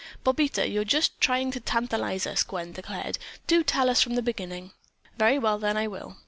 "Bobita, 0.23 0.65
you're 0.67 0.83
just 0.83 1.21
trying 1.21 1.51
to 1.51 1.59
tantalize 1.59 2.25
us," 2.25 2.41
Gwen 2.41 2.71
declared. 2.71 3.19
"Do 3.45 3.63
tell 3.63 3.87
us 3.87 4.01
from 4.01 4.15
the 4.15 4.23
beginning." 4.23 4.71
"Very 5.19 5.37
well 5.37 5.59
then, 5.59 5.77
I 5.77 5.85
will. 5.85 6.17